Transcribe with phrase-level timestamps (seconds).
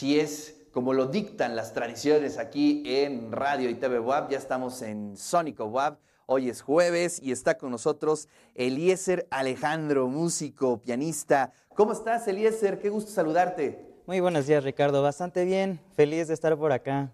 [0.00, 4.80] si es como lo dictan las tradiciones aquí en Radio y TV WAP, ya estamos
[4.80, 5.98] en Sónico WAP.
[6.24, 11.52] Hoy es jueves y está con nosotros Eliezer Alejandro, músico, pianista.
[11.74, 12.80] ¿Cómo estás, Eliezer?
[12.80, 13.78] Qué gusto saludarte.
[14.06, 15.02] Muy buenos días, Ricardo.
[15.02, 15.78] Bastante bien.
[15.96, 17.12] Feliz de estar por acá.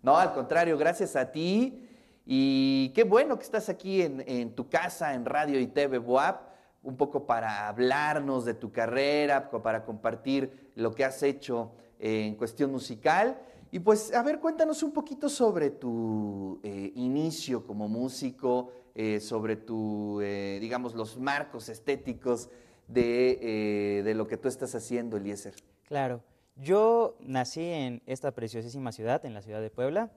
[0.00, 1.86] No, al contrario, gracias a ti.
[2.24, 6.40] Y qué bueno que estás aquí en, tu casa, en Radio y TV WAP,
[6.82, 12.72] un poco para hablarnos de tu carrera, para compartir lo que has hecho en cuestión
[12.72, 13.38] musical.
[13.70, 19.56] Y pues, a ver, cuéntanos un poquito sobre tu eh, inicio como músico, eh, sobre
[19.56, 22.50] tu, eh, digamos, los marcos estéticos
[22.88, 25.54] de, de, lo que tú estás haciendo, Eliezer.
[25.86, 26.22] Claro,
[26.56, 30.10] yo nací en esta preciosísima ciudad, en la ciudad de Puebla.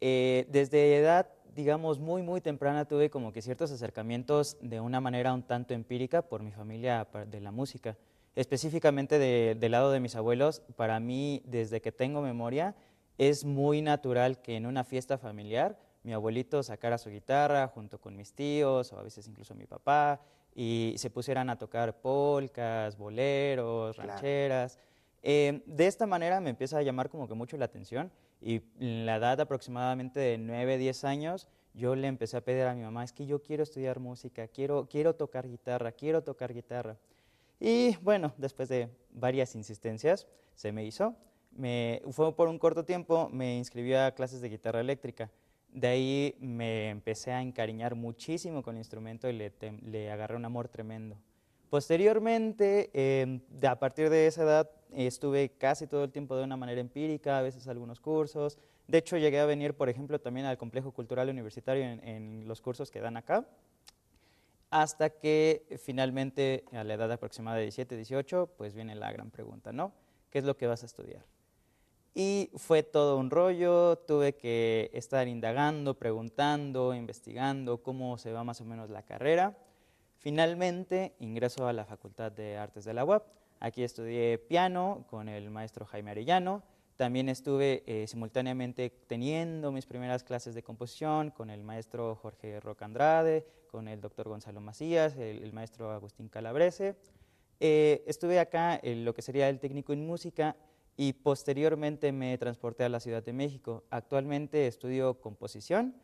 [0.00, 5.42] desde edad, digamos, muy, muy temprana tuve como que ciertos acercamientos de una manera un
[5.44, 7.96] tanto empírica por mi familia de la música
[8.38, 12.76] específicamente del lado de mis abuelos, para mí, desde que tengo memoria,
[13.18, 18.14] es muy natural que en una fiesta familiar mi abuelito sacara su guitarra junto con
[18.14, 20.20] mis tíos o a veces incluso mi papá
[20.54, 24.78] y se pusieran a tocar polcas, boleros, rancheras.
[25.24, 29.04] Eh, de esta manera me empieza a llamar como que mucho la atención y en
[29.04, 33.02] la edad aproximadamente de 9, 10 años yo le empecé a pedir a mi mamá,
[33.02, 36.96] es que yo quiero estudiar música, quiero, quiero tocar guitarra, quiero tocar guitarra.
[37.60, 41.14] Y bueno, después de varias insistencias, se me hizo.
[41.52, 45.30] Me, fue por un corto tiempo, me inscribí a clases de guitarra eléctrica.
[45.72, 50.44] De ahí me empecé a encariñar muchísimo con el instrumento y le, le agarré un
[50.44, 51.16] amor tremendo.
[51.68, 56.80] Posteriormente, em, a partir de esa edad, estuve casi todo el tiempo de una manera
[56.80, 58.58] empírica, a veces algunos cursos.
[58.86, 62.90] De hecho, llegué a venir, por ejemplo, también al Complejo Cultural Universitario en los cursos
[62.90, 63.46] que dan acá
[64.70, 69.72] hasta que finalmente a la edad aproximada de 17, 18, pues viene la gran pregunta,
[69.72, 69.92] ¿no?
[70.30, 71.24] ¿Qué es lo que vas a estudiar?
[72.14, 78.60] Y fue todo un rollo, tuve que estar indagando, preguntando, investigando cómo se va más
[78.60, 79.56] o menos la carrera.
[80.18, 83.24] Finalmente ingreso a la Facultad de Artes de la UAP.
[83.60, 86.62] Aquí estudié piano con el maestro Jaime Arellano,
[86.98, 92.86] también estuve eh, simultáneamente teniendo mis primeras clases de composición con el maestro Jorge Roca
[92.86, 96.96] Andrade, con el doctor Gonzalo Macías, el, maestro Agustín Calabrese.
[97.60, 100.56] Eh, estuve acá en lo que sería el técnico en música
[100.96, 103.84] y posteriormente me transporté a la Ciudad de México.
[103.90, 105.94] Actualmente estudio composición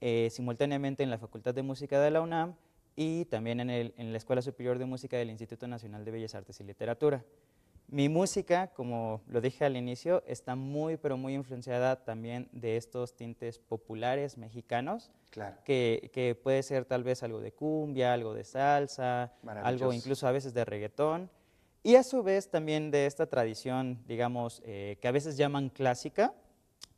[0.00, 2.56] eh, simultáneamente en la Facultad de Música de la UNAM
[2.96, 6.64] y también en la Escuela Superior de Música del Instituto Nacional de Bellas Artes y
[6.64, 7.24] Literatura.
[7.92, 13.16] Mi música, como lo dije al inicio, está muy, pero muy influenciada también de estos
[13.16, 15.56] tintes populares mexicanos, claro.
[15.64, 20.54] que, puede ser tal vez algo de cumbia, algo de salsa, algo incluso a veces
[20.54, 21.28] de reggaetón,
[21.82, 26.32] y a su vez también de esta tradición, digamos, eh, que a veces llaman clásica,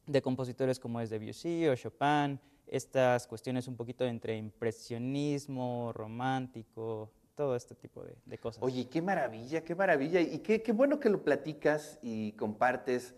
[0.07, 7.57] de compositores como es Debussy o Chopin, estas cuestiones un poquito entre impresionismo, romántico, todo
[7.57, 8.63] este tipo de, cosas.
[8.63, 10.21] Oye, qué maravilla, qué maravilla.
[10.21, 13.15] Y qué, qué bueno que lo platicas y compartes,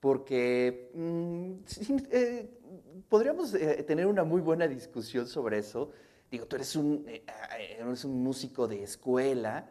[0.00, 1.52] porque mm,
[2.10, 2.50] eh,
[3.08, 5.90] podríamos eh, tener una muy buena discusión sobre eso.
[6.30, 7.24] Digo, tú eres un, eh,
[7.78, 9.70] eres un músico de escuela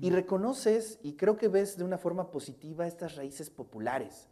[0.00, 4.28] y reconoces y creo que ves de una forma positiva estas raíces populares,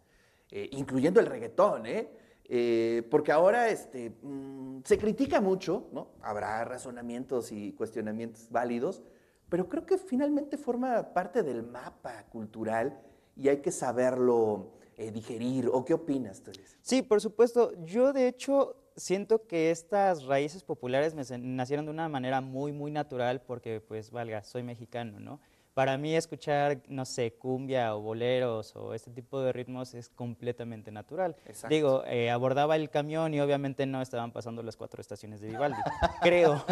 [0.50, 2.08] incluyendo el reggaetón, ¿eh?
[2.54, 6.08] Eh, porque ahora este, mm, se critica mucho, ¿no?
[6.20, 9.02] Habrá razonamientos y cuestionamientos válidos,
[9.48, 13.00] pero creo que finalmente forma parte del mapa cultural
[13.36, 15.70] y hay que saberlo eh, digerir.
[15.72, 16.76] ¿O qué opinas, Teresa?
[16.82, 17.72] Sí, por supuesto.
[17.86, 22.90] Yo, de hecho, siento que estas raíces populares me nacieron de una manera muy, muy
[22.90, 25.40] natural porque, pues, valga, soy mexicano, ¿no?
[25.74, 30.90] Para mí escuchar, no sé, cumbia o boleros o este tipo de ritmos es completamente
[30.92, 31.34] natural.
[31.70, 35.78] Digo, eh, abordaba el camión y obviamente no estaban pasando las cuatro estaciones de Vivaldi,
[36.22, 36.62] creo.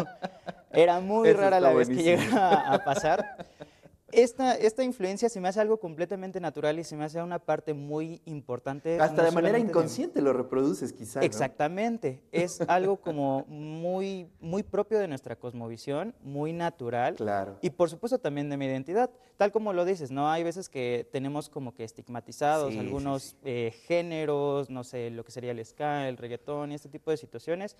[0.71, 3.40] Era muy rara la vez que llegaba a pasar
[4.11, 7.73] esta, esta influencia se me hace algo completamente natural y se me hace una parte
[7.73, 8.99] muy importante.
[8.99, 11.23] Hasta de manera inconsciente lo reproduces quizás.
[11.23, 12.21] Exactamente.
[12.31, 17.15] Es algo como muy, muy propio de nuestra cosmovisión, muy natural.
[17.15, 17.57] Claro.
[17.61, 19.09] Y por supuesto también de mi identidad.
[19.37, 20.29] Tal como lo dices, ¿no?
[20.29, 25.51] Hay veces que tenemos como que estigmatizados algunos eh, géneros, no sé, lo que sería
[25.51, 27.75] el ska, el reggaetón y este tipo de situaciones.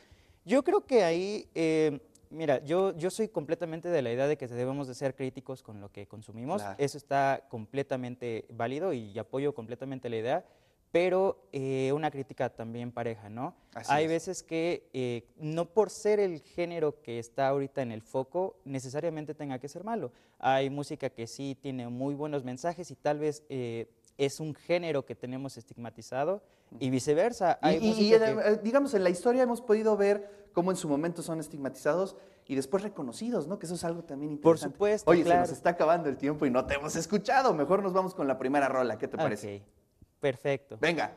[0.46, 1.48] Yo creo que ahí...
[1.56, 2.00] Eh,
[2.32, 5.82] Mira, yo, yo soy completamente de la idea de que debemos de ser críticos con
[5.82, 6.64] lo que consumimos.
[6.78, 10.46] Eso está completamente válido y apoyo completamente la idea,
[10.92, 13.54] pero eh, una crítica también pareja, ¿no?
[13.88, 18.58] Hay veces que eh, no por ser el género que está ahorita en el foco,
[18.64, 20.12] necesariamente tenga que ser malo.
[20.40, 23.88] Hay música que sí tiene muy buenos mensajes y tal vez eh,
[24.18, 26.42] es un género que tenemos estigmatizado
[26.80, 27.60] y viceversa.
[27.62, 30.72] Y, Hay y- y, música que- eh, digamos, en la historia hemos podido ver cómo
[30.72, 32.16] en su momento son estigmatizados
[32.48, 33.58] y después reconocidos, ¿no?
[33.60, 34.74] Que eso es algo también Por interesante.
[34.76, 37.54] supuesto, Oye, se nos está acabando el tiempo y no te hemos escuchado.
[37.54, 38.98] Mejor nos vamos con la primera rola.
[38.98, 39.58] ¿Qué te parece?
[39.58, 39.64] Ok,
[40.20, 40.78] perfecto.
[40.82, 41.14] Venga.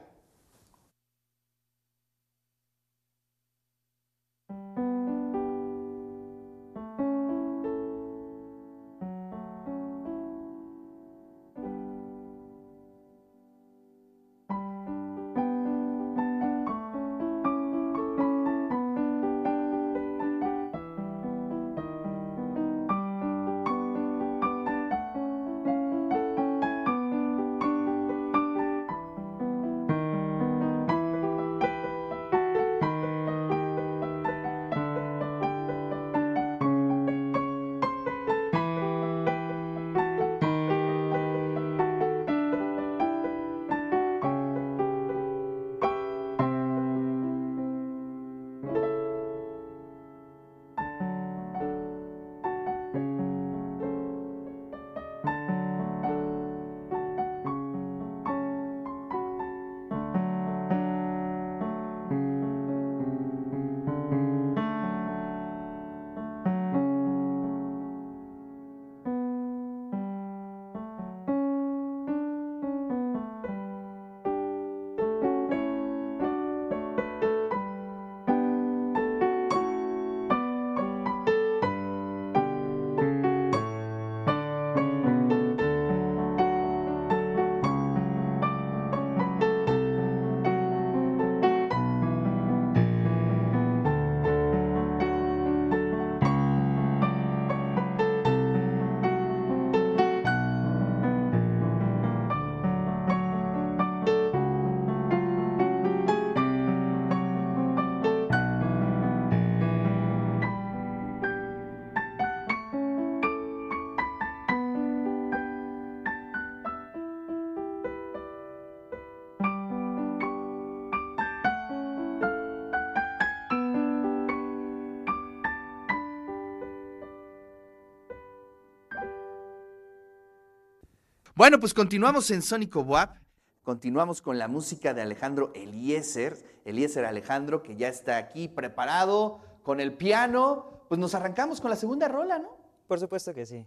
[131.37, 133.17] Bueno, pues continuamos en Sónico WAP.
[133.65, 136.61] Continuamos con la música de Alejandro Eliezer.
[136.65, 140.85] Eliezer Alejandro, que ya está aquí preparado con el piano.
[140.89, 142.57] Pues nos arrancamos con la segunda rola, ¿no?
[142.87, 143.67] Por supuesto que sí.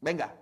[0.00, 0.36] Venga.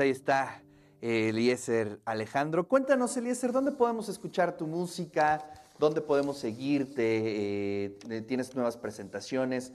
[0.00, 0.62] Ahí está
[1.00, 2.66] eh, Eliezer Alejandro.
[2.66, 5.44] Cuéntanos, Eliezer, ¿dónde podemos escuchar tu música?
[5.78, 7.84] ¿Dónde podemos seguirte?
[7.84, 9.72] Eh, eh, ¿Tienes nuevas presentaciones?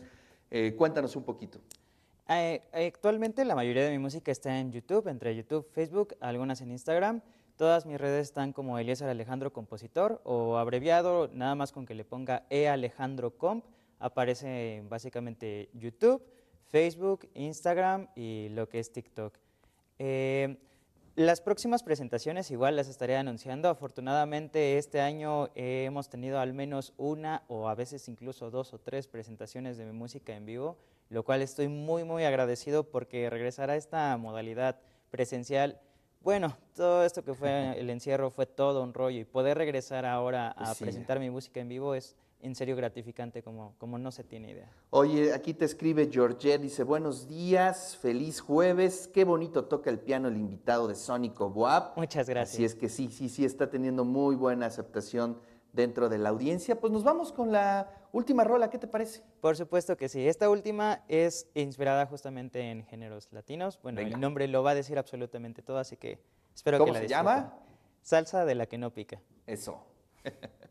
[0.78, 1.60] Cuéntanos un poquito.
[2.72, 7.22] Actualmente la mayoría de mi música está en YouTube, entre YouTube, Facebook, algunas en Instagram.
[7.58, 12.06] Todas mis redes están como Eliezer Alejandro Compositor o abreviado, nada más con que le
[12.06, 13.66] ponga E Alejandro Comp,
[14.00, 16.24] aparece en básicamente YouTube,
[16.70, 19.45] Facebook, Instagram y lo que es TikTok.
[20.00, 20.58] Eh,
[21.16, 23.70] las próximas presentaciones igual las estaré anunciando.
[23.70, 29.08] Afortunadamente este año hemos tenido al menos una o a veces incluso dos o tres
[29.08, 30.78] presentaciones de mi música en vivo,
[31.10, 34.78] lo cual estoy muy muy agradecido porque regresar a esta modalidad
[35.10, 35.80] presencial,
[36.22, 37.50] bueno, todo esto que fue
[37.80, 40.84] el encierro fue todo un rollo y poder regresar ahora a Sí.
[40.84, 44.72] presentar mi música en vivo es en serio gratificante como, como no se tiene idea.
[44.92, 50.28] Oye, aquí te escribe Georgette, dice, buenos días, feliz jueves, qué bonito toca el piano
[50.28, 51.94] el invitado de Sónico Boab.
[51.98, 52.56] Muchas gracias.
[52.56, 55.40] Así es que sí, sí, sí, está teniendo muy buena aceptación
[55.74, 56.80] dentro de la audiencia.
[56.80, 59.24] Pues nos vamos con la última rola, ¿qué te parece?
[59.42, 60.28] Por supuesto que sí.
[60.28, 63.80] Esta última es inspirada justamente en géneros latinos.
[63.82, 64.16] Bueno, Venga.
[64.16, 66.20] el nombre lo va a decir absolutamente todo, así que
[66.54, 67.26] espero ¿Cómo que la se disfruten.
[67.36, 67.54] llama?
[68.02, 69.20] Salsa de la que no pica.
[69.48, 69.80] Eso.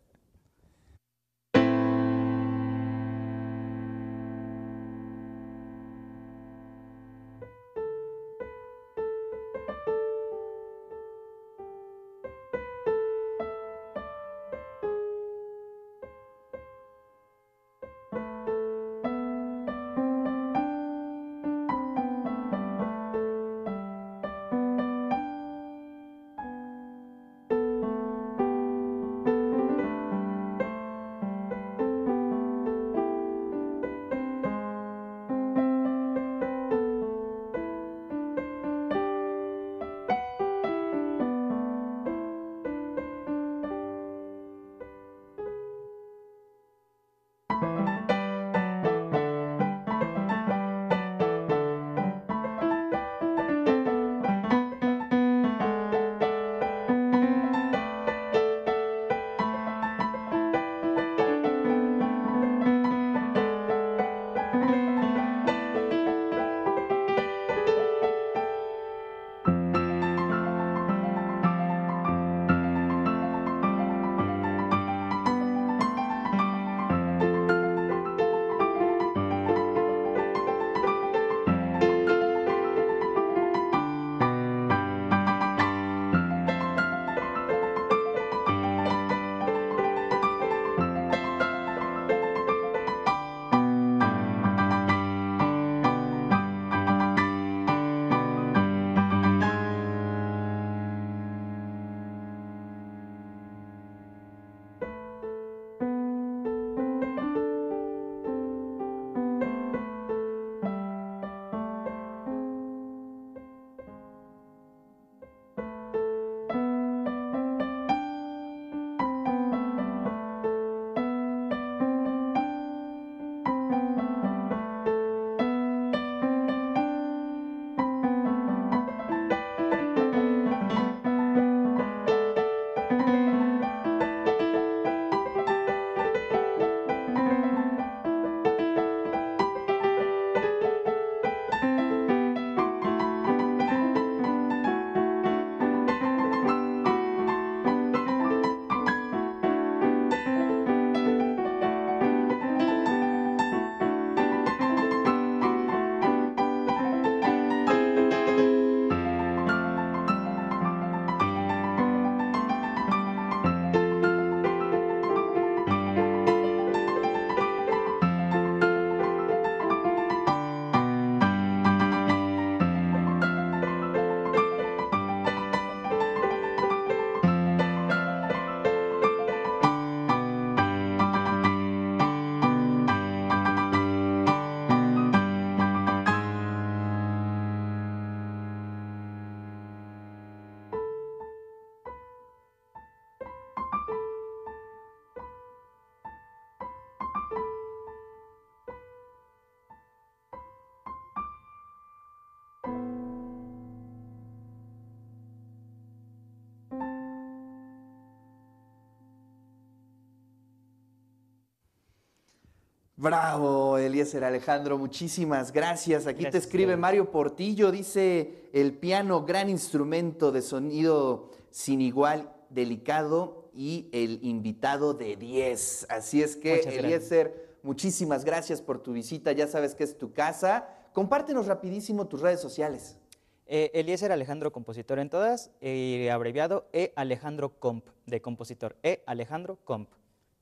[213.04, 216.06] Bravo, Eliezer Alejandro, muchísimas gracias.
[216.06, 216.74] Aquí te Gracias escribe.
[216.78, 224.94] Mario Portillo, dice el piano, gran instrumento de sonido sin igual, delicado y el invitado
[224.94, 225.88] de 10.
[225.90, 226.82] Así es que, Muchas gracias.
[226.82, 230.66] Eliezer, muchísimas gracias por tu visita, ya sabes que es tu casa.
[230.94, 232.96] Compártenos rapidísimo tus redes sociales.
[233.44, 238.76] Eh, Eliezer Alejandro Compositor en todas, y abreviado E Alejandro Comp, de compositor.
[238.82, 239.90] E Alejandro Comp.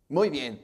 [0.08, 0.62] Muy bien.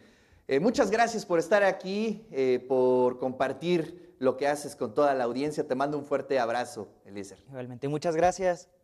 [0.51, 5.25] Eh, muchas gracias por estar aquí, eh, por compartir lo que haces con toda la
[5.25, 5.69] audiencia.
[5.69, 7.39] Te mando un fuerte abrazo, Eliezer.
[7.49, 8.71] Igualmente, muchas gracias.